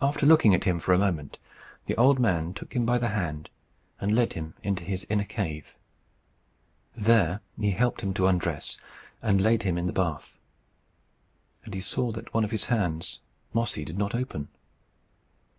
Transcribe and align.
After 0.00 0.24
looking 0.24 0.54
at 0.54 0.64
him 0.64 0.80
for 0.80 0.94
a 0.94 0.98
moment, 0.98 1.38
the 1.84 1.94
old 1.96 2.18
man 2.18 2.54
took 2.54 2.72
him 2.74 2.86
by 2.86 2.96
the 2.96 3.10
hand 3.10 3.50
and 4.00 4.14
led 4.14 4.32
him 4.32 4.54
into 4.62 4.84
his 4.84 5.06
inner 5.10 5.26
cave. 5.26 5.74
There 6.96 7.42
he 7.60 7.72
helped 7.72 8.00
him 8.00 8.14
to 8.14 8.26
undress, 8.26 8.78
and 9.20 9.42
laid 9.42 9.62
him 9.64 9.76
in 9.76 9.86
the 9.86 9.92
bath. 9.92 10.38
And 11.62 11.74
he 11.74 11.82
saw 11.82 12.10
that 12.12 12.32
one 12.32 12.44
of 12.44 12.52
his 12.52 12.64
hands 12.72 13.20
Mossy 13.52 13.84
did 13.84 13.98
not 13.98 14.14
open. 14.14 14.48